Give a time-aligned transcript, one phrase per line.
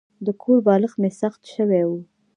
[0.25, 1.91] د کور بالښت مې سخت شوی و.